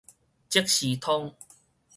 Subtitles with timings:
[0.49, 1.35] 即時通